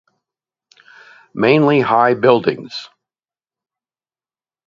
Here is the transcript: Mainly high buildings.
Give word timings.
Mainly 1.35 1.79
high 1.81 2.15
buildings. 2.15 2.89